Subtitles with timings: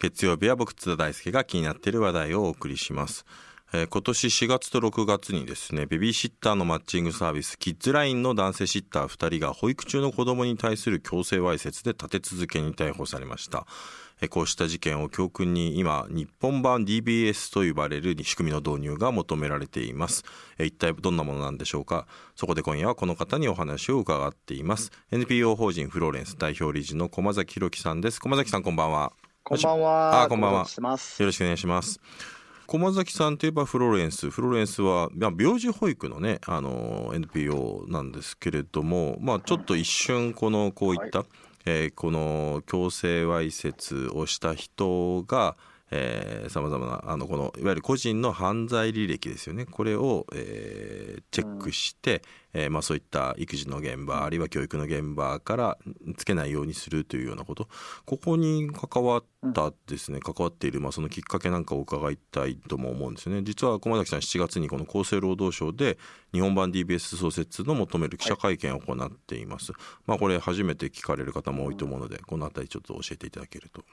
[0.00, 3.24] 月曜日は僕津田大輔が気になっている話題をお送りします、
[3.76, 13.66] えー今年4月と6月にですねベビーシッターのマッチングサービスキッズラインの男性シッター2人が保育中の子供に対する強制わいせつで立て続けに逮捕されました。
[14.20, 20.22] えーこうした事件を教訓に今日本版 DBS と呼ばれる仕組みの導入が求められています。
[20.56, 22.06] えー一体どんなものなんでしょうか？
[22.36, 24.92] そこで今夜はこの方にお話を伺っています。
[25.10, 28.20] NPO 法人フローレンス代表理事の駒崎弘樹さんです。
[28.20, 29.12] 駒崎さんこんばんは。
[29.42, 30.22] こんばんは。
[30.22, 30.64] あこんばんは。
[31.18, 32.00] よろしくお願いします。
[32.66, 34.30] 駒崎さんといえばフローレンス。
[34.30, 41.24] フローレンスはまあ病児保育のねあの NPO なんですけれどもまあちょっと一瞬このこういった、
[41.66, 45.56] えーこの強制わいせつをした人が
[46.48, 49.66] さまざまなあのこのいわゆる個人の犯罪履歴ですよね。
[49.66, 52.22] これを、えーチェックして、
[52.52, 55.78] えーまあ、そういった育児の現場あるいは教育の現場から
[56.16, 57.68] つけないようにするというようなこと。
[58.04, 63.42] ここに関わったですね、関わっている、まあ、そのきっかけなんかを伺いたいとも思うんですよね。
[63.42, 65.98] 実は駒崎さん7月にこの厚生労働省で
[66.32, 69.72] 日本版 DBS 創設の求める記者会見を行っています、
[70.06, 73.84] まあこれ初めて聞かれる方も多いと思うのでこのあたりちょっと教えていただけると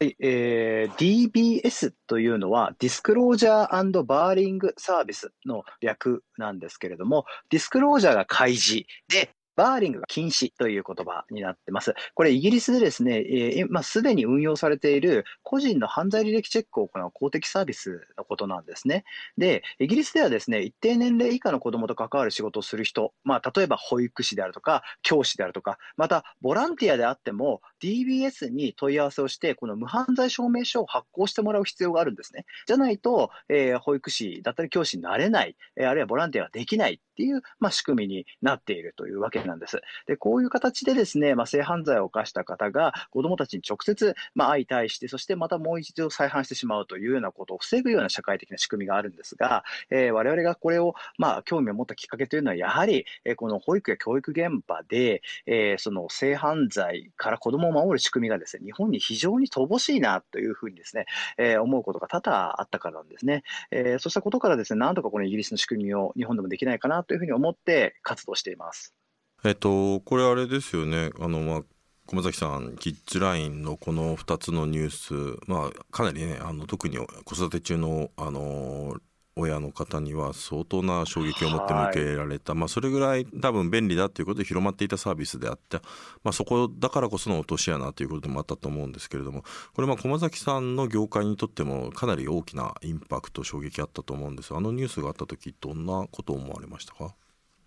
[0.00, 11.94] はいえー DBS というのは、ディスクロージャーバーリングサービスの略なんですけれども、ディスクロージャーが開示で、バーリングが禁止という言葉になってます。
[12.14, 19.04] これ、イギリスでですね、えーまあ、すでに運用されている個人の犯罪履歴チェックを行う公的サービスのことなんですね。
[19.38, 32.46] で、イギリスではですね、一定年齢以下の子供と関わる仕事をする人、まあ、例えば保育士であるとか、教師であるとか、また、ボランティアであっても、DBS に問い合わせをして、この無犯罪証明書を発行してもらう必要があるんですね。
[32.66, 39.80] じゃないと、えー保育士だったり教師になれない、えーあるいはボランティアができないっていう、まあ、仕組みになっているというわけなんです。
[40.06, 63.42] で、こういう形でですね、まあ、性犯罪を犯した方が子供たちに直接、まあ、相対して、そしてまたもう一度再犯してしまうというようなことを防ぐような社会的な仕組みがあるんですが、えー我々がこれを、まあ、興味を持ったきっかけというのは、やはり、えーこの保育や教育現場で、えーその性犯罪から子供を守る仕組みがですね、日本に非常に乏しいなというふうにですね、えー思うことが多々あったからなんですね。
[63.70, 68.94] えーそうしたことからですね、なんとかこのイギリスの仕組みを日本でもできないかなというふうに思って活動しています。
[69.44, 71.62] えっとこれあれですよねあのまあ
[72.06, 78.96] 駒崎さんキッズラインのこの2つのニュースまあかなりねあの特に子育て中のあの
[79.36, 85.78] 親の方には相当な衝撃を持って向けられた、まあそれぐらい多分便利だということで広まっていたサービスであって、
[86.22, 89.42] まあ、そこだからこその落とし穴ということでもあったと思うんですけれども
[89.74, 97.14] これまあ駒崎さんの業界にとってもかなり大きなインパクト衝撃あったと思うんですあのニュースがあった時どんなことを思われましたか？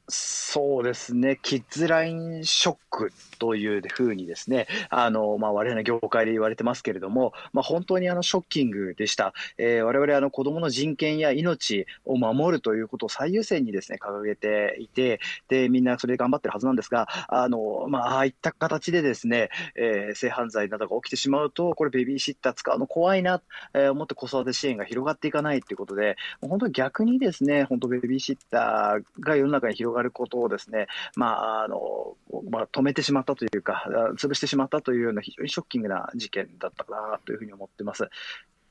[0.10, 9.34] そうですね、キッズラインショックというふうにですね、あの、まあ、我々の業界で言われてますけれども、まあ、本当にあの、ショッキングでした。
[9.58, 15.20] えー我々あの、子供の人権や命を守るということを最優先にですね、掲げていて、
[15.50, 23.42] で、みんなそれで頑張ってるはずなんですが、あの、まあ、ああいった形でですね、えー性犯罪などが起きてしまうと、これベビーシッター使うの怖いな、
[23.74, 32.16] えー思って子育て支援が広がっていかないということで、本当に逆にですね、本当ベビーシッターが世の中に広がることをですね、まあ、あの、
[32.50, 33.86] まあ、止めてしまったというか、
[34.18, 38.10] 潰してしまったというような非常にショッキングな事件だったかなというふうに思ってます。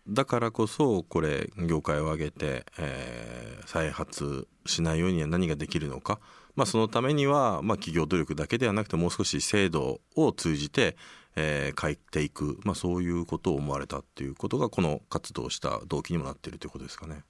[0.09, 6.20] だからこそこれ業界を挙げて、えー再発しないようには何ができるのか、
[6.54, 10.97] まあ、そのためには、まあ、企業努力だけではなくてもう少し制度を通じて、
[11.34, 17.25] えー変えていく、まあ、そういうことを思われたっていうことがこの活動した動機にもなっているということですかね。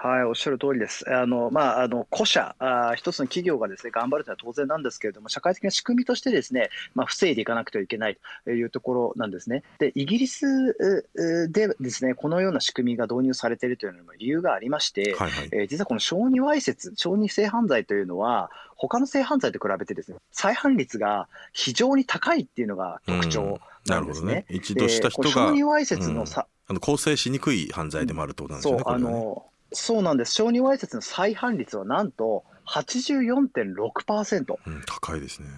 [0.00, 1.12] はい、おっしゃる通りです。
[1.12, 9.64] あの、まあ、あの、個社、あー一つの企業がですね、頑張るというのは当然なんですけれども、社会的な仕組みとしてですね、まあ、防いでいかなくてはいけないというところなんですね。
[9.80, 24.46] で、イギリスううでですね、このような仕組みが導入されているというのにも理由がありまして、はいはいえー実はこの小児わいせつ、小児性犯罪というのは、他の性犯罪と比べてですね、再犯率が非常に高いっていうのが特徴ななんですねるほどね。
[24.50, 28.82] 一度した人が小児わいせつのさ、あの構成しにくい犯罪でもあるとなんですよね。
[28.86, 30.32] そう、ねの、そうなんです。
[30.32, 34.56] 小児わいせつの再犯率はなんと84.6%。
[34.66, 35.48] うん、高いですね。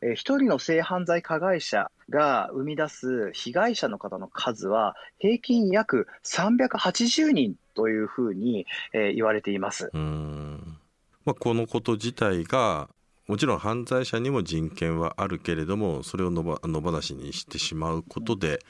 [0.00, 9.90] えー一人の性犯罪加害者が生み出す被害者の方の数は平均約380人というふうに、えー言われています。
[9.92, 10.78] うん
[11.24, 12.88] まあ、このこと自体が
[13.26, 18.60] もちろん犯罪者にも人権はあるけれどもそれを野放しにしてしまうことで、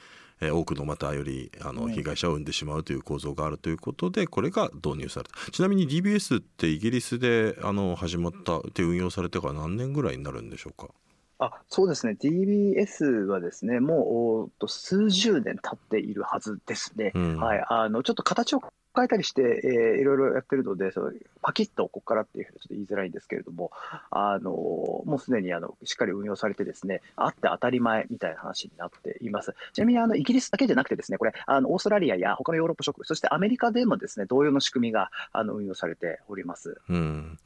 [0.41, 5.51] えー多くのまたよりあのうん被害者を生んでしまうという構造があるということでこれが導入された。
[5.51, 10.89] ちなみに DBS ってイギリスであの始まったって運用されてから何年ぐらいになるんでしょうか？
[11.41, 18.61] あそうですね、DBS はですね、もう数十年経っているはずですね、うん、はい、あのちょっと形を
[18.95, 23.71] 変えたりして、えー、いろいろやってるので、そのパキッとここからっていうふうにちょっと言いづらいんですけれども、
[24.11, 29.55] あのもうすでにあのしっかり運用されて、ですねあって当たり前みたいな話になっています。
[29.73, 36.79] ちなみにあのイギリスだけじゃなくて、ですねこれあのオーストラリアや他のヨーロッパ諸国、そしてアメリカでもですね同様の仕組みがあの運用されております。
[36.89, 37.37] うん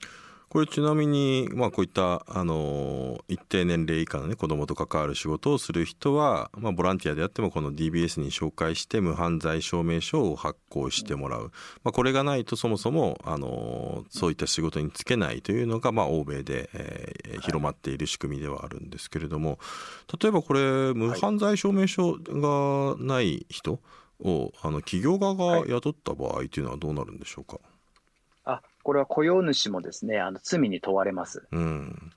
[0.53, 11.51] これちなみに、まあ、こういったあの一定年齢以下の、ね、子どもと関わる仕事をする人は、まあ、ボランティアであってもこの DBS に紹介して無犯罪証明書を発行してもらう、
[11.83, 19.57] まあ、これがないとそもそもあのそういった仕事に就けないというのが、まあ、欧米で、えー、広まっている仕組みではあるんですけれども
[20.21, 23.79] 例えばこれ無犯罪証明書がない人
[24.19, 27.57] をあの企業側が雇った場合というのはどうなるんでしょうか。
[27.59, 27.72] あ
[28.83, 31.47] これは雇用主もですねあの罪に問われます。
[31.51, 32.12] うん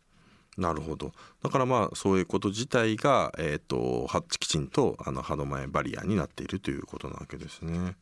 [0.58, 4.08] なるほどだからまあそういうこと自体が、えーと、
[4.38, 7.94] きちんとあの歯止めバリアになっているということなわけですね。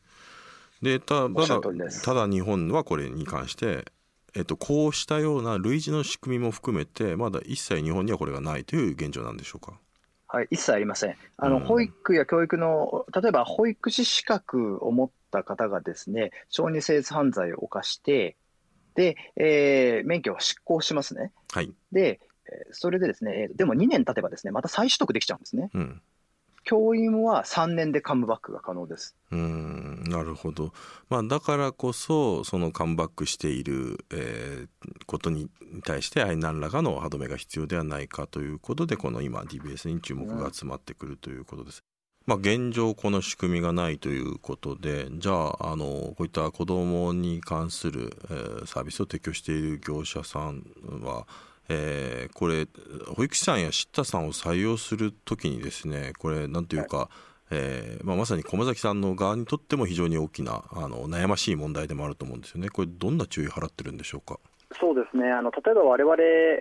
[0.81, 1.45] でただ
[2.03, 3.85] ただ日本はこれに関して、
[4.35, 9.77] えーと、こうしたような類似の仕組みも含めてまだ一切日本にはこれがないという現状なんでしょうか？
[10.27, 11.15] はい、一切ありません。
[11.37, 18.35] あの、うん、保育や教育の、例えば保育士資格を持った方がですね、小児性犯罪を犯して、
[18.95, 21.31] で、えー、免許を執行しますね。
[21.51, 21.71] はい。
[21.91, 22.19] で、
[22.71, 25.69] それでですね、でも2年経てばですね、また再取得できちゃうんですね。
[25.73, 26.01] うん。
[26.65, 29.15] 教員は3年でカムバックが可能です。
[29.31, 30.73] うんなるほど、
[31.09, 34.67] まあ、だからこそそのカムバックしている、えー、
[35.05, 35.47] ことに
[35.83, 41.83] 対して何らかの歯止めが必要ではないかということでこの今 DBS に注目が集まってくるということです。
[42.25, 50.63] まあ、現状この仕組みがないということでじゃああのこういった子どもに関する、えー、サービスを提供している業者さん
[51.03, 51.27] は、
[51.69, 52.67] えー、これ
[53.15, 57.09] 保育士さんやシッターさんを採用するときにですねこれなんというか、
[57.51, 64.39] えー、まあ、まさに駒崎さんの側にとっても非常に大きなあの悩ましい問題でもあると思うんですよねこれどんな注意払ってるんでしょうか？
[64.79, 65.31] そうですね。
[65.31, 66.15] あの例えば我々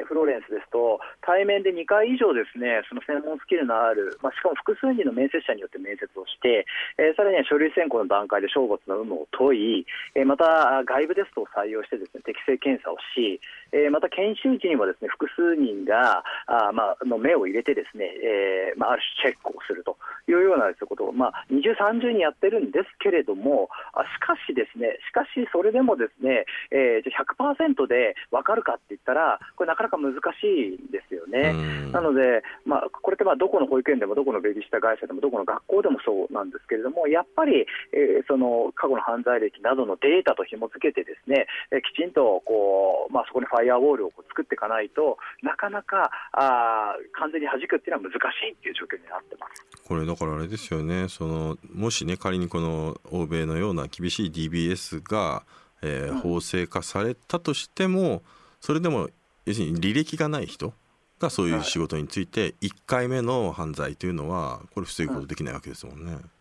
[0.07, 6.67] フローレンスですと対面で2回以上ですねその専門スキルのある、まあ、しかも複数人の面接者によって面接をして、
[6.99, 13.41] えー、さらには書類選考の段階で正骨の有無を問い、えー、また外部テストを採用してですね適正検査をし、
[13.75, 19.99] えー、また研修時にはですね複数人があ、まあの目を入れてですね、えーまあ、ある種チェックをすると
[20.31, 31.53] いうようなことを、まあ、二重三重にやってるんですけれどもあしかしですねしかしそれでもですね、えー、じゃ100%で分かるかって言ったらこれなかなか難しいんですよね。
[31.91, 49.63] なので、まあ、これってまあどこの保育園でもどこのベビーシッター会社でもどこの学校でもそうなんですけれどもやっぱり、えー、その過去の犯罪歴などのデータと紐付けてですね、えー、きちんとこう、まあ、そこにファイアウォールをこう作っていかないとなかなかあ完全に弾くっていうのは難しいっていう状況になってます。
[49.87, 55.45] これだからあれですよねそのもしね仮にこの欧米のような厳しい DBS が、
[55.83, 58.23] えー、法制化されたとしても、
[58.61, 59.11] それでも
[59.45, 60.73] 要するに履歴がない人
[61.19, 66.13] がそういう仕事について1回目の犯罪というのはこれ防ぐことできないわけですもんね。
[66.13, 66.34] そうです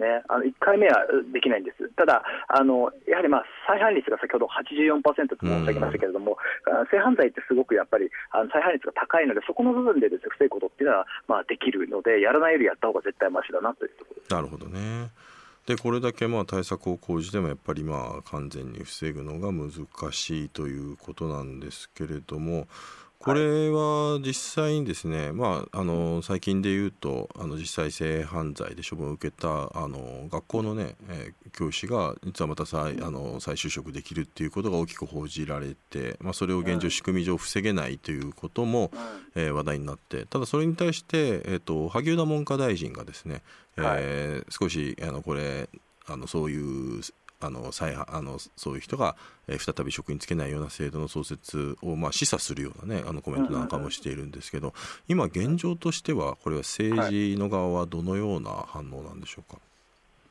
[0.00, 0.22] ね。
[0.28, 5.04] あの1回目はできないんです、ただ、あのやはりまあ再犯率が先ほど84%
[5.36, 6.36] と申し上げましたけれども、
[6.66, 15.10] うん、性犯罪ってすごくやっぱりあの再犯率が高いので、そこの部分でです、ね、防ぐことっていうのはまあできるので、やらないよりやった方が絶対ましだなというところなるほどね。
[15.66, 19.70] でこれだけまあ対策を講じてもやっぱりまあ完全に防ぐのが難
[20.12, 22.66] しいということなんですけれども
[23.22, 38.90] これは実際にですね、まあ、あの最近でいうとあの実際性犯罪で処分を受けたあの学校のね、えー、教師が実はまた再あの再就職できるっていうことが大きく報じられて、まあ、それを現状仕組み上防げないということも、
[39.34, 43.42] えー、話題になってただそれに対して、えーと、萩生田文科大臣がですね、
[43.76, 45.68] えー、少しあのこれ
[46.06, 46.58] あのそうい
[46.98, 47.02] う
[47.40, 49.16] あの再あのそういう人が、
[49.48, 54.74] えー、再び職に就けないような制度の創設を、まあ、示唆するような、ね、あのコメントなんかもしているんですけど、
[55.08, 59.58] 今、現状としては、これは政治の側はどのような反応なんでしょうか？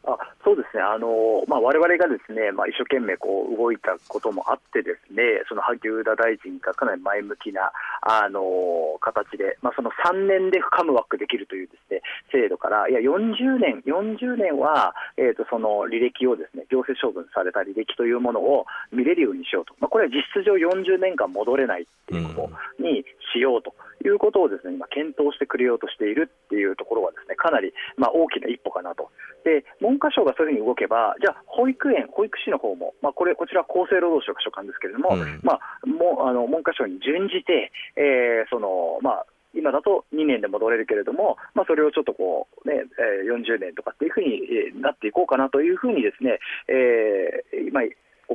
[0.04, 0.18] あ
[0.50, 7.70] そうですね、あのまあ、我々がですね、まあ、一生懸命こう動いたこともあって、ですねその萩生田大臣がかなり前向きな
[8.02, 12.02] あの形で、まあ、その3年でカムバックできるというですね
[12.34, 23.70] 制度から、いや40年、40年は、えー、とその履歴をですね行政処分された履歴というものを見れるようにしようと、まあ、これは実質上40年間戻れないっていうことにしようと。
[24.06, 29.12] いうことをですね今検討してくれようとしているっていうところはですねかなりまあ大きな一歩かなと
[29.44, 46.40] で文科省がそういうふうに動けば、じゃあ、保育園、保育士の方も、まあ、これこちら厚生労働省が所管ですけれども、うん、まあ、もあの文科省に準じて、えーそのまあ、今だと2年で戻れるけれども、まあ、それをちょっとこう、ねえー、40年とかっていうふうになっていこうかなというふうにですね、
[46.72, 47.84] えー、今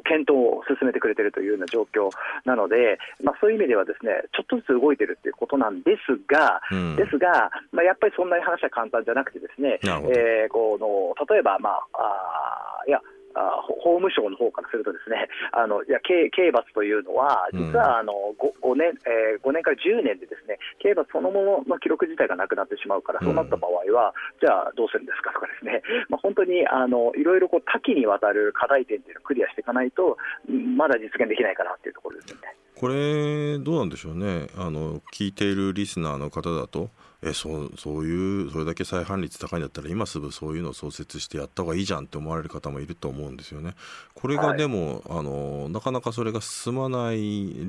[0.03, 2.11] 検討を進めてくれているというような状況
[2.45, 13.01] なので、まあ、そういう意味ではですねちょっとずつ動いているということなんですが、うん、ですが、まあ、やっぱりそんなに話は簡単じゃなくてですね、えー、この例えば、まあ、あいや
[13.35, 25.33] あ法務省の方からするとですね あのいや刑刑罰というのは実はあの 5, 5, 年、えー、5年から10年でですね刑罰そのものの記録自体がなくなってしまうからそうなった場合は、じゃあどうするんですか？
[25.33, 30.17] とかですね、 まあ、本当にあのいろいろこう多岐にわたる課題点というのをクリアしていかないと
[30.49, 32.55] まだ実現できないかなというところですよね。
[32.85, 34.49] これどうなんでしょうね。
[34.59, 36.91] あの聞いているリスナーの方だと
[37.23, 43.73] えそうそういうそれだけ再犯率高いんだったら今すぐそういうのを創設してやった方がいいじゃんって思われる方もいると思うんですよね。
[44.13, 47.17] これがでも、はい、あのなかなかそれが進まない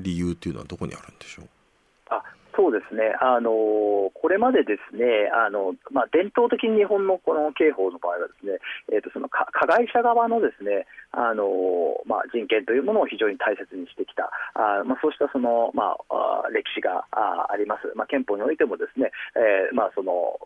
[0.02, 1.48] 理由っていうのはどこにあるんでしょう？
[2.56, 3.52] そうですね、あの
[4.16, 8.56] これまでですねあの、まあ、伝統的に日本のこの刑法の場合はですね、
[8.88, 11.44] えー、とその加害者側のですねあの、
[12.08, 20.40] まあ、人権というものを非常に大切にしてきた、あまあ、そうしたその、まあ、歴史があります、まあ、憲法においてもですね、えーまあ、その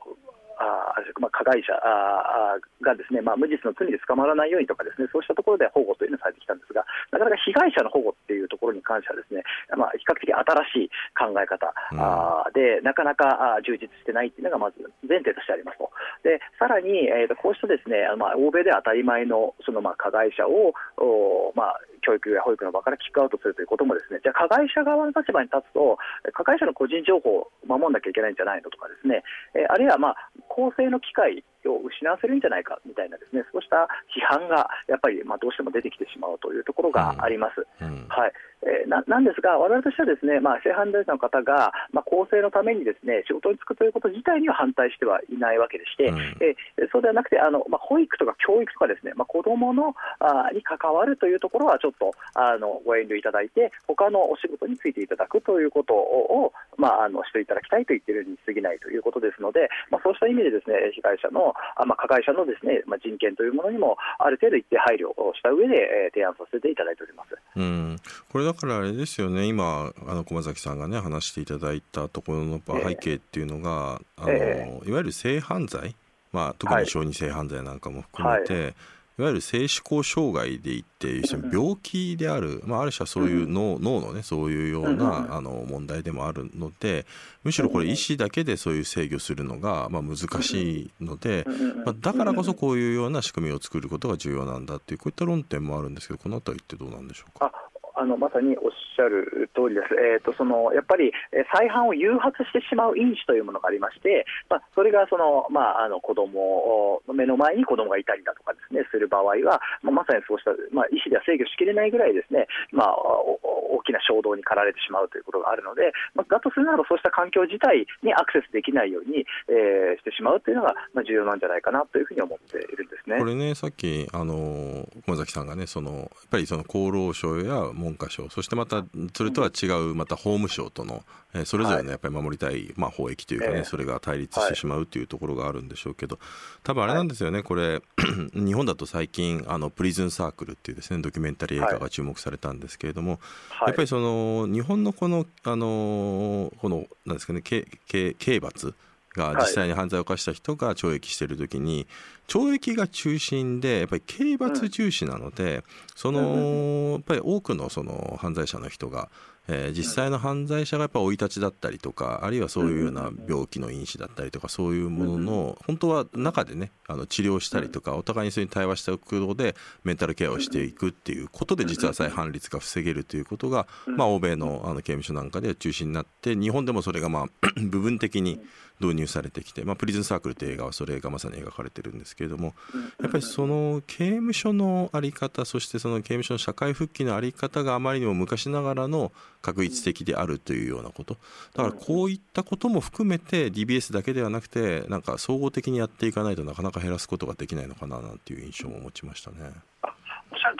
[0.61, 9.41] あまあ、加害者あがですね、まあ、無実の罪で捕まらないようにとかですねそうしたところで保護というのをされてきたんですがなかなか被害者の保護っていうところに関してはですね、
[9.73, 15.89] まあ、比較的新しい考え方、うでなかなか充実してないっていうのがまず前提としてありますと。
[16.23, 25.99] でさらに、えー、とこうしたですね、まあ、欧米では当たり前のそのまあ加害者をお、まあ、教育や保育の場からキックアウトするということもですねじゃあ加害者側の立場に立つと
[26.33, 29.23] 加害者の個人情報を守らなきゃいけないんじゃないのとかですね、
[29.55, 30.17] えあるいは、まあ、
[30.49, 37.67] 更生の機会を失わせるんじゃないかみたいなですねそうした批判がやっぱりまあどうしても出てきてしまうというところがあります。
[37.81, 37.89] うん。
[37.89, 38.33] うん、はい。
[38.63, 67.37] えー、ななんですが、我々としてはですね、まあ、性犯罪者の方が、まあ、公正のためにですね仕事に就くということ自体には反対してはいないわけでして、うん、えー、そうではなくてあの、まあ、保育とか教育とかですね、まあ、子どものあに関わるというところはちょっとあのご遠慮いただいて他のお仕事に就いていただくということを、まあ、あのしていただきたいと言っているに過ぎないということですので、まあ、そうした意味でですね被害者のあ、まあ、加害者のですね、まあ、人権というものにもある程度一定配慮をした上で、えー、提案させていただいております。
[67.57, 67.97] うん
[68.31, 75.97] これだからあれですよね今あの駒崎さんがね話していただいたところの背景っていうのが、えー、あの、えー、いわゆる性犯罪、
[76.33, 78.75] まあ、特に小児性犯罪なんかも含めて、はい
[79.19, 81.21] いわゆる性思考障害でいって
[81.53, 87.05] 病気である、まあ、ある種はそういう脳,、脳のねそういうようなあの問題でもあるので
[87.45, 91.45] むしろこれ医師だけでそういう制御するのがまあ難しいので、
[91.85, 97.53] まあ、だからこそこういうような仕組みを作ることが重要なんだっていうこういった論点もあるんですけどこの辺りってどうなんでしょうか？
[97.97, 101.13] あのまさにおっしゃる通りです、えーと、そのやっぱり
[101.57, 123.19] 再犯を誘発してしまう因子というものがありまして、まあ、それがその、まあ、あの子供の目の前に子供がいたりだとかですねする場合は、まあ、まさにそうした、まあ、意思では制御しきれないぐらいですね、まあ、大きな衝動に駆られてしまうということがあるので、まあ、だとするならそうした環境自体にアクセスできないように、えー、してしまうというのが、まあ、重要なんじゃないかなというふうに思っているんですね。
[123.19, 136.19] これねさっきあの駒崎さんがねそのやっぱりその厚労省や文科省そしてまたそれとは違うまた法務省との、えー、それぞれのやっぱり守りたい、まあ、法益というかね、それが対立してしまうというところがあるんでしょうけど
[136.65, 137.81] 多分あれなんですよねこれ
[138.35, 143.21] 日本だと最近あのプリズンサークルっていうですねドキュメンタリー映画が注目されたんですけれども、
[143.67, 148.75] やっぱりその日本のこのあのこのなんですかね刑刑罰
[149.15, 151.87] が実際に犯罪を犯した人が懲役している時に、
[152.29, 155.65] 懲役が中心でやっぱり刑罰重視なので、
[155.97, 159.09] そのやっぱり多くのその犯罪者の人が
[159.53, 177.27] えー、実際の犯罪者がやっぱ生い立ちだったりとかあるいはそういうような病気の因子だったりとかそういうものの本当は中でねあの治療したりとかお互いにそれに対話しておくことでメンタルケアをしていくっていうことで実は再犯率が防げるということが、まあ、欧米のあの刑務所なんかで中心になって日本でもそれがまあ
[177.61, 178.41] 部分的に
[178.81, 182.55] 導入されてきて、まあ、プリズンサークルという映画はそれがまさに描かれてるんですけれども
[183.01, 191.17] やっぱりその刑務所の在り方そしてその刑務所の社会復帰の在り方があまりにも昔ながらの確一的であるというようなこと
[191.55, 199.37] だからこういったことも含めて DBS だけではなくてなんか総合的にやっていかないとなかなか減らすことができないのかななんていう印象も持ちましたね。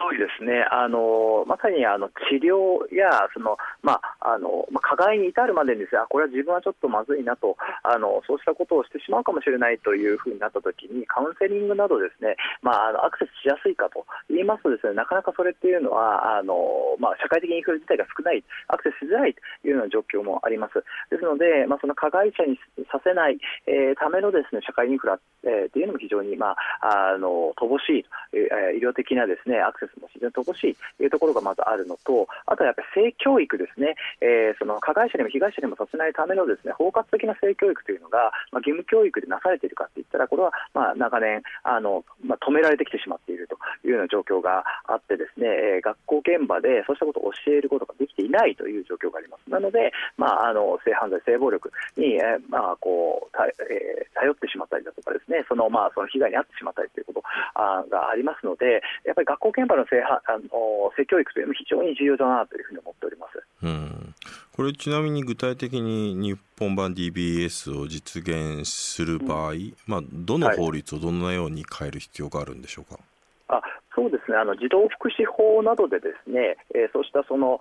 [0.01, 20.81] 通りですね、あのまさにあの治療やその、まああのま、加害に至るまでにです、ね、これは自分はちょっとまずいなとあの、そうしたことをしてしまうかもしれないというふうになったときに、カウンセリングなどですね、まあ、あのアクセスしやすいかと言いますとです、ね、なかなかそれっていうのは、あのまあ、社会的インフレ自体が少ない、アクセスしづらいというような状況もあります。
[21.11, 22.57] ですので、まあ、その加害者に
[22.93, 43.57] させない、えー、ためのです、ね、社会インフラ、えー、というのも非常に、まあ、あの乏しい、えー、医療的なです、ね、アクセスも非常に乏しいというところがまずあるのと、あとはやっぱり性教育ですね、えー、その加害者にも被害者にもさせないためのですね包括的な性教育というのが、まあ、義務教育でなされているかといったら、これはまあ長年あの、まあ、止められてきてしまっていると
[43.87, 49.51] いうような状況があって、ですね、えー、学校現場でそうしたことを教えることができていないという状況があります。
[49.51, 57.23] なので、まあ、あの性犯罪、性暴力に、えーまあこうたえー、頼ってしまったりだとかですね、そのまあその被害に遭ってしまったりということ
[57.55, 63.43] あがありますので、やっぱり学校現場の性あの性教育というのも非常に重要だなというふうに思っております。
[63.63, 64.15] うん
[64.57, 73.01] これちなみに具体的に日本版 DBS を実現する場合、うん、まあ、どの法律をどのように変える必要があるんでしょうか？
[73.49, 73.63] あ
[73.95, 77.59] そうですねあの児童福祉法などでですね、えー、そうしたその、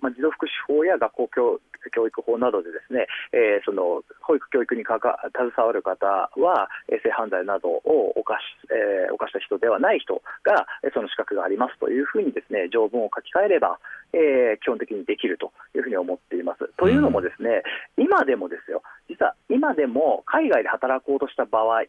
[0.00, 13.78] まあ、児童福祉法や学校教教育法などでですね、えー、その保育教育にかか携わる方は性犯罪などを犯し,、えー、犯した人ではない人がその資格がありますというふうにですね条文を書き換えれば、
[14.12, 16.68] えー、基本的にできるというふうに思っています。
[16.76, 17.62] というのもですね、
[17.96, 21.82] 今でもですよ実は今でも海外で働こうとした場合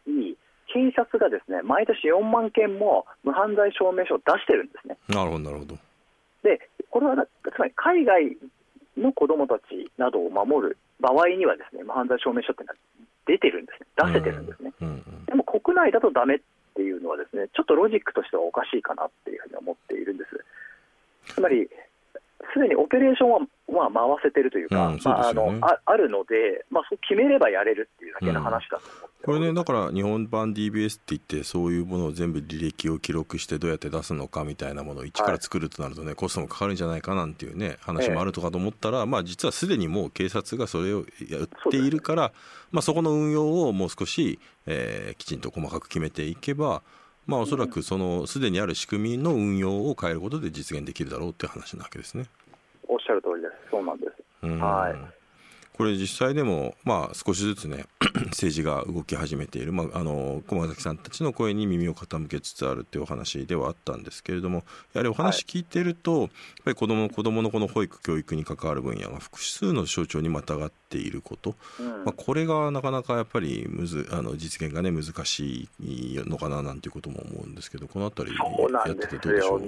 [0.72, 4.98] 警察がですね毎年4万件も無犯罪証明書を出してるんですね。
[5.08, 5.78] なるほどなるほど
[6.42, 6.60] で
[6.90, 8.36] これはつまり海外
[8.96, 12.78] の子どもたちなどを守る場合にはですね無犯罪証明書っていうのは
[13.26, 14.72] 出てるんですね、出せてるんですね。
[14.80, 16.38] うんうんうん、でも国内だとダメっ
[16.74, 21.32] ていうのはですねちょっとロジックとしてはおかしいかなっていうふうに思っているんです。
[21.34, 21.68] つまり
[22.52, 42.34] すでにオペレーションはまあ回せてるというか、うん、まあ、あのああるので、まあ、そう決めればやれるっていうだけの話だと思って、うん、これね、だから日本版 DBS って言って、そういうものを全部履歴を記録して、どうやって出すのかみたいなものを一から作るとなるとね、はい、コストもかかるんじゃないかなんていうね、話もあるとかと思ったら、ええ、まあ、実はすでにもう警察がそれをやっているから、そ
[42.72, 46.82] まあ、そこの運用をもう少し、えー、きちんと細かく決めていけば、
[47.26, 52.26] まあ、おそらくそのすでにある仕組みの運用を変えることで実現できるだろうという話なわけですね。
[52.88, 53.70] おっしゃる通りです。
[53.70, 54.46] そうなんです。
[54.46, 55.25] はい。
[55.76, 57.84] これ実際でも、まあ、少しずつね
[58.32, 66.30] 政治が動き始めている、まあ、あの駒崎さんたちの声に耳を傾けつつあるというお話ではあったんですけれどもやはりお話聞いてると、はい、やっ
[66.64, 79.62] ぱり子ども子供のこの保育教育に関わる分野が複数の省庁にまたがっていること、うん、まあ、これがなかなかやっぱりむずあの実現がね難しいのかななんていうことも思うんですけどこのあたりやっててどうでしょう？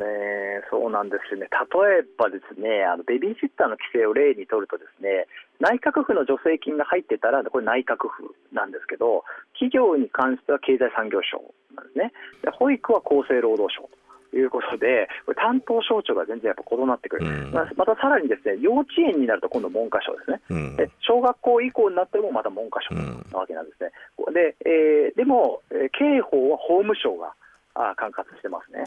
[0.71, 1.49] そうなんですよね。
[1.49, 5.27] 例えばですねあのベビーシッターの規制を例にとるとですね
[5.61, 11.43] 内閣府の助成金が入ってたら、これ内閣府なんですけど、企業に関しては経済産業省
[11.75, 12.13] なんですね。
[12.43, 13.89] で保育は厚生労働省
[14.31, 23.91] ということで、これ担当省庁が全然やっぱ異なってくる、うん、またさらにですね幼稚園になると今度、文科省ですね、うん、で小学校以降になってもまた文科省なわけなんですね。
[24.33, 27.33] でえー、でも、刑法は法務省が
[27.75, 28.85] あ管轄してますね。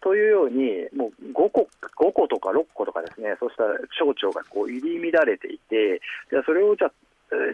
[0.00, 3.64] というように、もう5個 ,5 個とか6個とかですね、そうした
[3.98, 6.90] 省庁がこう入り乱れていて、じゃそれをじゃ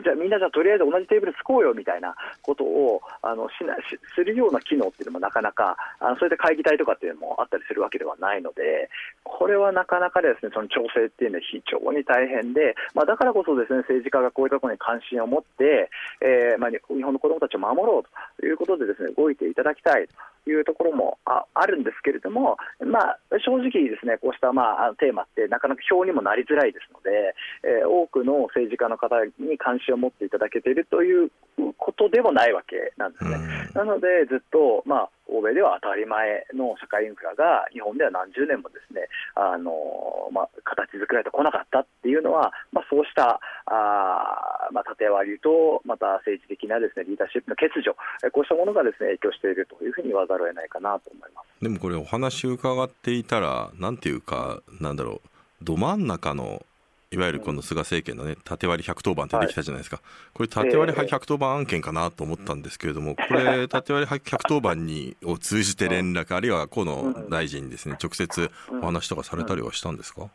[0.05, 8.91] じゃみんなじゃとりあえず同じテーブルつこうよみたいなことをあのしなしするような機能っていうのもなかなかあのそれで会議体とかっていうのもあったりするわけではないので
[9.25, 15.89] これはなかなかですねその調整っていうのは非常に大変で、まあ、だからこそですね政治家がこういったところに関心を持って、
[16.21, 20.05] えーまあ、日本の子どもたちを守ろうということでですね動いていただきたい
[20.47, 31.31] いうところもああるんですけれども、まあ、正直ですねこうした、まあ、テーマってなかなか票にもなりづらいですので、えー、多くの政治家の方に関心を持っていただけているという
[31.79, 33.39] ことでもないわけなんですね。
[33.75, 39.73] なのでずっと、まあ、欧米では当たり前の社会インフラが日本では何十年もですねあの、
[40.31, 47.97] まあ、形作られてこなかったっていうのは、まあ、そうしたあ、まあ、縦割りとまた政治的なですねリーダーシップの欠如
[48.31, 51.49] こうしたものがですね影響しているというふうに言わざるを得ないかなと思います。
[51.63, 56.63] でもこれお話伺っていたらなんていうかなんだろうど真ん中の
[57.13, 70.31] いわゆるこの菅政権のね、縦割り110番ってできたじゃないですか、はい、これ、縦割り110番案件かなと思ったんですけれども、これ、 縦割り110番にを通じて連絡、あるいは河野大臣にですね、直接お話とかされたりはしたんですか、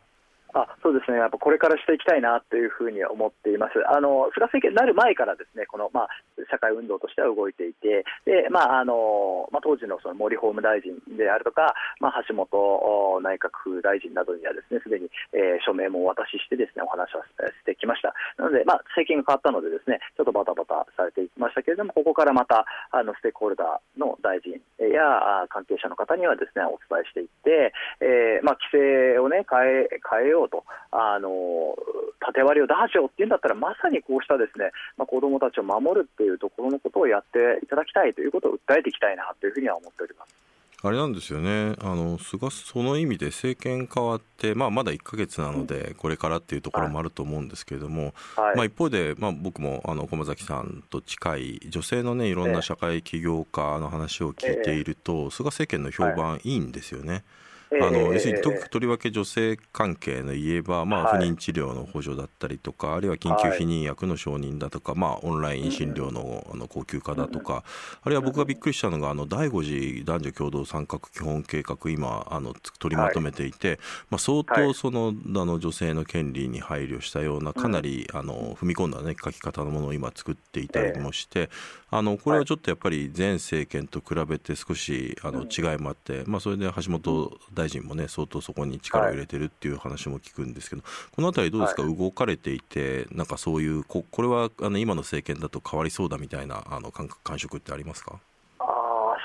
[0.54, 3.76] あそうですね、やっぱこれからしていきたいなというふうに思っています。
[3.86, 6.08] あの菅政権になる前からですね、このまあ
[6.50, 18.14] 社会運動としては動いていて、でまああのまあ当時のその森法務大臣であるとか、まあ橋本内閣府大臣などにはですねすでに、えー、署名もお渡ししてですねお話をしてきました。
[18.38, 30.62] なのでまあ政権が変わったのでですね、ちょっとバタバタされていきましたけれども、ここからまたあのステークホルダーの大臣や関係者の方にはですねお伝えしていって、えー、まあ規制をね変え変えようと。
[30.90, 31.74] あの
[32.20, 40.38] 縦割りを打破しようっていうんだったらまさにこうしたですね、まあ、子どもたちを守るっていうところのことをやっていただきたいということを訴えていきたいなというふうには思っております。
[40.80, 57.12] あれなんですよねあの菅その意味で政権変わって、まあ、まだ1か月なので、これからっていうところもあると思うんですけれども、はい、まあ、一方で、まあ、僕もあの駒崎さんと近い女性の、ね、いろんな社会起業家の話を聞いていると、えー、菅政権の評判いいんですよね。
[57.12, 57.24] はい
[57.70, 67.64] あの要するにとりわけ女性関係の言えば、まあ、不妊治療の補助だったりとか、あるいは緊急避妊薬の承認だとか、まあ、オンライン診療のあの高級化だとか、
[68.02, 73.78] あるいは僕がびっくりしたのがあの第5次男女共同参画基本計画今あの取りまとめていて、
[74.10, 81.50] まあ、相当そのあの女性の権利に配慮したようなかなりあの踏み込んだ、ね、書き方のものを今作っていたりもして、
[81.90, 90.82] あのこれはちょっとやっぱり前政権と比べて少しあの違いもあって、まあ、それで橋本大臣もね相当そこに力を入れてるっていう話も聞くんですけど、
[91.14, 98.20] この辺りどうですか、動かれていてなんかそういうここれはあの今の政権だと変わりそうだみたいなあの感感触ってありますか？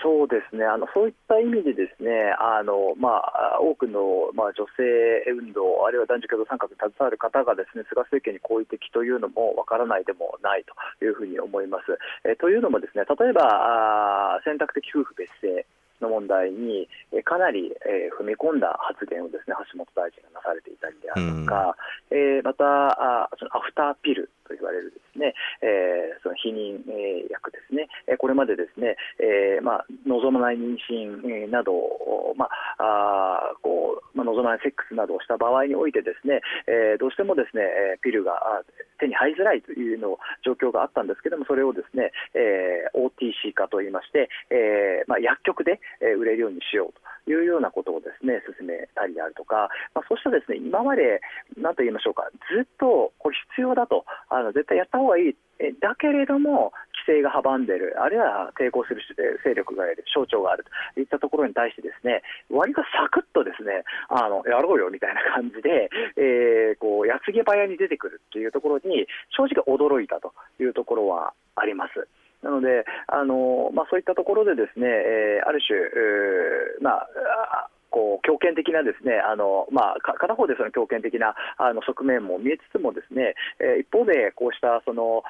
[0.04, 0.66] そうですね。
[0.66, 4.84] あのそういった意味でですねあの、まあ、多くの、まあ、女性
[5.32, 10.66] 運動あるいは男女共同参画に携わる方がですね菅政権に好意的というのもわからないでもない
[11.00, 11.96] というふうに思います。
[12.28, 15.64] えというのもですね例えばあ選択的夫婦別姓
[16.04, 16.88] の問題に
[17.24, 21.76] かなり、え踏み込んだ発言をですね橋本大臣がなされていたりであるとか、
[22.12, 31.74] うん、えー、またあそのアフターピルと言われるですね、えー、その避妊、え薬ですね、これまでですね、えー、まあ、望まない妊娠など、
[32.36, 32.46] ま
[32.78, 37.64] あ、あこうまあ、望まないセックスなどをした場合においてですね、えー、どうしてもですね
[38.02, 38.64] ピルが
[39.00, 47.02] 手に入りづらいというの状況があったんですけどもそれをですね、えー、OTC 化といいまして、えーまあ、薬局で売れるようにしようと。
[47.28, 51.22] いうようなことをですね進めたりであるとか、まあ、そうしたですね今まで
[51.58, 55.36] 何と言いましょうかずっとこれ必要だとあの絶対やった方がいい。
[55.80, 56.74] だけれども
[57.08, 57.96] 規制が阻んでいる。
[58.02, 59.00] あるいは抵抗する
[59.46, 61.00] 勢力がいる省庁があると。
[61.00, 69.08] いったところに対してですね割とサクッとですねあのやろうよみたいな感じで、えー、こう矢継ぎ早に出てくるというところに
[69.38, 72.08] 正直驚いたというところはあります。
[72.44, 85.22] なので、あのまあ、そういったところでですね、えー、ある種、えー、まあこう強権的なですねあの、まあ、片方でその強権的なあの側面も見えつつもですね、えー、一方でこうしたその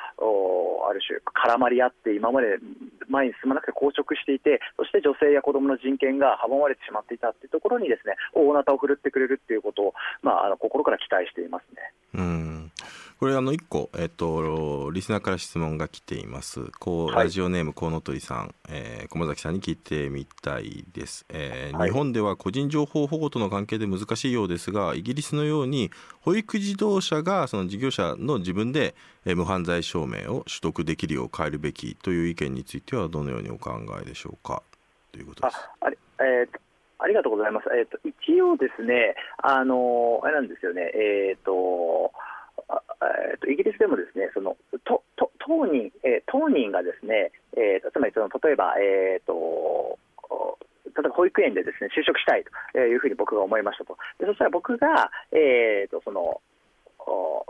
[0.87, 2.63] ある種絡まり合って今まで
[3.11, 11.91] 前に進まなくて硬直していてそして女性や子どもの人権が阻まれてしまっていたというところにですね大なたを振るってくれるということを、まあ、あの心から期待していますね。
[12.15, 12.71] うん
[13.23, 34.61] これあの1個、えっと、リスナーから質問が来ていますこう、ラジオネームコウノトリさん、えー、駒崎さんに聞いてみたいです、えー、はい、日本では個人情報保護との関係で難しいようですがイギリスのように保育自動車がその事業者の自分で、えー、無犯罪証明を取得できるよう変えるべきという意見についてはどのようにお考えでしょうか？
[35.13, 35.55] ということです。
[35.79, 36.59] ああれえー
[36.99, 37.65] ありがとうございます。
[37.77, 40.89] えっ、ー、と一応ですね、あのあれなんですよね。
[40.95, 42.13] えっ、ー、と
[43.01, 49.97] えーと、イギリスでもですねそのとと当人、えー、当人がですね、えー、つまりその例えば、えーと、
[50.85, 56.41] 例えば保育園でですね就職したいというふうに僕が思いましたと、でそしたら僕が、えーと、その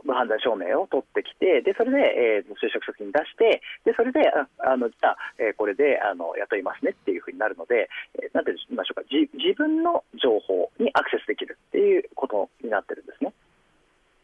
[0.03, 4.19] 無犯罪証明を取ってきて、でそれで、えー、就職先に出して、でそれで、
[4.59, 13.33] あのじゃあ、えー、これであの雇いますねっていうふうになるので、えー、なんて言いましょうか自、自分の情報にアクセスできるっていうことになってるんですね。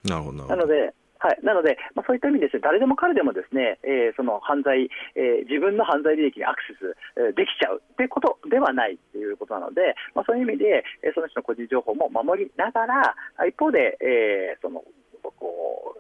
[0.04, 14.84] なるほどなので、はい、なので、まあ、そういった意味ですね、誰でも彼でもですね、えー、その犯罪、えー、自分の犯罪履歴にアクセス、えー、できちゃうということではないということなので、まあ、そういう意味で、えー、その人の個人情報も守りながら、一方で、えー、その
[15.22, 15.99] こう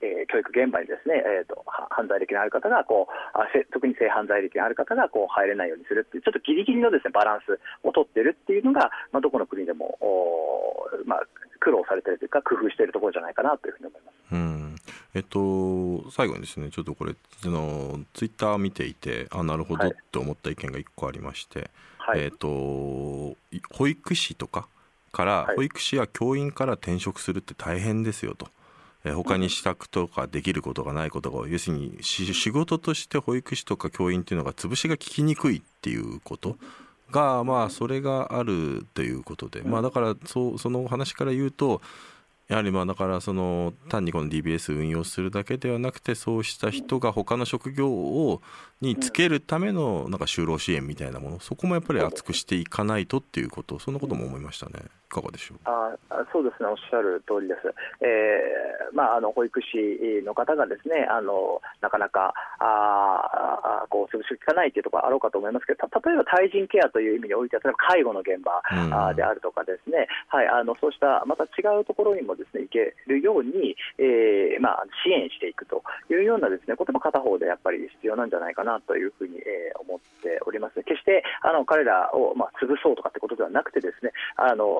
[0.00, 11.22] えー、教育現場にですね、えーと、犯罪歴のある方がこうあ特に性犯罪歴のある方がこう入れないようにするっていうちょっとギリギリのですねバランスを取ってるっていうのが、まあ、どこの国でもお、まあ、
[11.60, 14.14] 苦労されているというか工夫しているところじゃないかなというふうに思います。
[14.32, 14.76] うん
[15.12, 24.68] えっと、最後にですねちょっとこれあのツイッター見ていてあなるほどって思った意見が1個ありまして、はい、えっと、保育士とか
[25.12, 28.48] から保育士や教員から転職するって大変ですよと。
[29.04, 36.56] え他に支度とかできることがないことが要するに仕事として保育士とか教員っていうのが潰しが効きにくいっていうこと
[37.10, 39.62] がまあそれがあるということで。
[39.62, 41.80] まあだからそその話から言うと
[42.48, 48.42] やはりまあだからその単にこの DBS 運用するだけではなくてそうした人が他の職業を
[48.80, 54.72] につけるためのなんか就労支援みたいなものそこもやっぱり厚くしていかないとっていうことそんなことも思いましたね。
[54.80, 55.58] いかがでしょう？
[55.66, 55.92] あ
[56.32, 56.68] そうですね。
[56.70, 57.68] おっしゃる通りです、
[58.00, 80.78] えーまあ、あの保育士の方がですねあのなかなかあこう潰し効かないというところあろうかと思いますけど例えば対人ケアという意味においては例えば介護の現場、うん、であるとかですね、はい、あのそうしたまた違うところにもですね行けるように、えーまあ、支援していくというようなですねことも片方でやっぱり必要なんじゃないかななというふうに、えー、思っております。
[80.86, 84.78] 決してあの彼らを、まあ、潰そうとかってことではなくてですねあの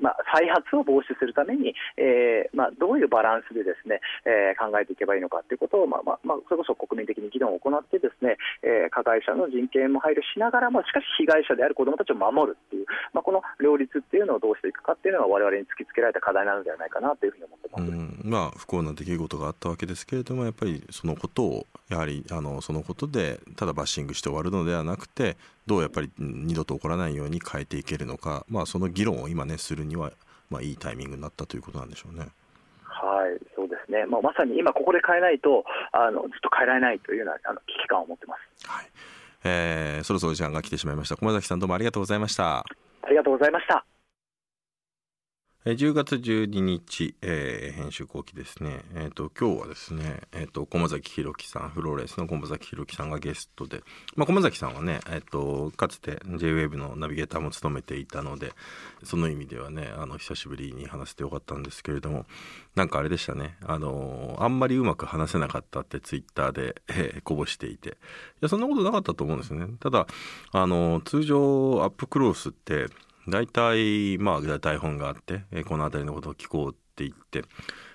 [0.00, 18.26] まあ、再発を防止するために、えーまあ、どういうバランスでですね、えー、考えていけばいいのかということを、まあまあまあ、それこそ国民的に議論を行ってですね、えー、加害者の人権も配慮しながらもしかし被害者である子どもたちを守るっていう、まあ、この両立っていうのをどうしていくかっていうのが我々に突きつけられた課題なのではないかなというふうに思ってます。
[18.26, 30.12] まあ、不幸な出来事があったわけですけれどもやっぱりそのことをやはりあのそのことでただバッシングして終わるのではなくてどうやっぱり二度と起こらないように変えていけるのか、まあ、その議論を今ねするには、
[30.50, 32.28] まあ、いいタイミングになったということなんでしょうね。
[32.84, 38.68] はいそうですね、まあ、まさに今ここで変えないとあのずっと変えられないというようなあの危機感を持ってます。
[38.68, 38.86] はい。
[39.44, 41.16] えー、そろそろ時間が来てしまいました。
[41.16, 42.64] 駒崎さんどうもありがとうございました。
[43.06, 43.84] ありがとうございました
[45.66, 53.82] 10月12日、えー、編集後期ですね、えーと、今日はですね、えーと、駒崎弘樹さんフローレンスの駒崎弘樹さんがゲストで、
[54.14, 58.52] まあ、駒崎さんはね、えーと、かつて JWAVE のナビゲーターも務めていたので
[59.02, 62.26] その意味ではねあの久しぶりに話せてよかったんですけれども
[62.76, 63.56] なんかあれでしたね。
[63.64, 67.88] あのあんまりうまく話せなかったってツイッターで、えー、こぼしていて。
[67.88, 67.92] い
[68.42, 69.74] やそんなことなかったと思うんですよね。
[69.80, 70.06] ただ
[70.52, 72.86] あの通常アップクロースって
[73.28, 77.44] 大体まあ台本があって、この辺りのことを聞こうって言って、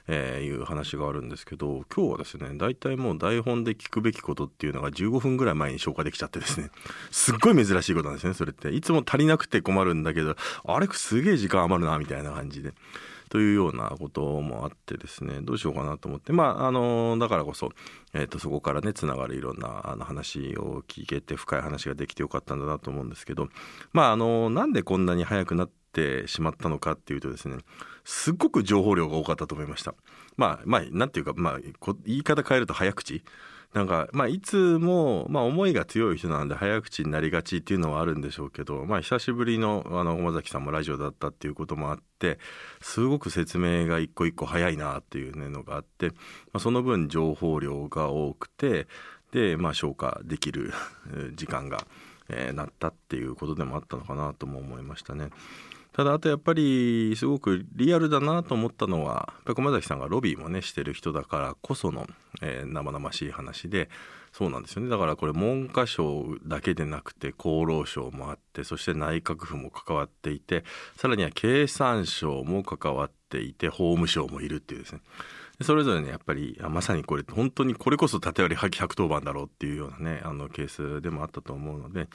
[0.07, 6.69] えー、いう話があるんですけど今日はですね大体もう台本で聞くべきことっていうのが15分ぐらい前に消化できちゃってですね
[7.09, 12.73] すっごい珍しいことなんですねそれっていつも足りなくて困るんだけどあれすげえ時間余るなみたいな感じで。
[13.31, 17.69] というようなこともあってですねどうしようかなと思ってまああのだからこそ、
[18.13, 23.47] えー、とそこからねつながるいろんなあの話を聞けて深い話ができてよかったんだなと思うんですけど
[23.93, 27.59] まああのなんでこんなに早くなってしまったのかっていうとですね
[28.03, 29.95] すっごく情報量が多かったと思いました。
[30.35, 31.59] まあまあなんていうかまあ
[32.05, 33.23] 言い方変えると早口
[33.73, 42.37] なんか、まあ、いつも、まあ、思いが強い人なんで早口になりがちっていうのはあるんでしょうけど、まあ、久しぶりのあの駒崎さんもラジオだったっていうこともあって
[42.81, 46.13] すごく説明が一個一個早いなっていうのがあって、ま
[46.55, 48.87] あ、その分情報量が多くて
[49.31, 50.73] で、まあ、消化できる
[51.35, 51.85] 時間が、
[52.27, 55.29] えー、なったっていうことでもあったのかなとも思いましたね。
[55.93, 62.07] ただあとやっぱりすごくリアルだなと思ったのはやっぱ駒崎さんがロビーもねしてる人だからこその、
[62.41, 63.89] えー、生々しい話で
[64.31, 64.89] そうなんですよね。
[64.89, 70.63] だからこれ文科省だけでなくて厚労省もあってそして内閣府も関わっていて
[70.95, 75.01] さらには経産省も関わっていて法務省もいるっていうですね。
[75.63, 82.07] それぞれねやっぱりまさにこれ本当にこれこそ縦割り破棄110番だろうっていうようなねあのケースでもあったと思うので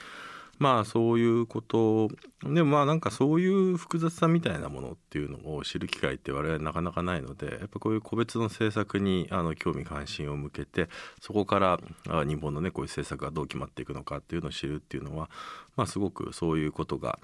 [0.59, 2.09] まあそういうこと
[2.42, 10.88] でもまあなんかそういう複雑さみたいなものっていうのを知る機会って我々なかなかないのでやっぱこういう個別の政策にあの興味関心を向けて
[11.21, 11.79] そこから
[12.25, 15.29] 日本のねこういう政策がどう決まっていくのかっていうのを知るっていうのは
[15.77, 17.19] まあすごくそういうことが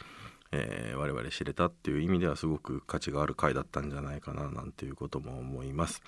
[0.55, 6.03] えー、我々知れたっていう意味ではすごく価値がある回だったんじゃないかななんていうことも思います。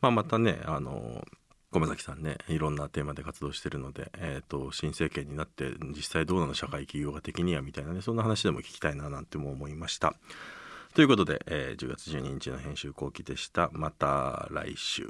[0.00, 1.24] まあ、またねあの
[1.70, 2.58] 駒崎さんねい。
[2.58, 7.84] ろんなテーマで活動してるので、えーと、新政権になって実際どうなの社会企業が的にはみたい。
[7.84, 8.96] なねそんな話でも聞きたい。
[8.96, 9.76] ななんても思い。
[9.76, 10.14] ました。
[10.94, 11.04] とい。
[11.04, 13.70] うことで、えー、10月12日の編集後期でした。
[13.72, 15.06] また来週。